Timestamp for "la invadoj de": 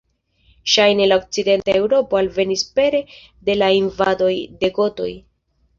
3.63-4.77